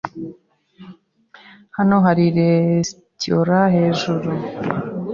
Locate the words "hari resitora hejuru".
2.05-4.29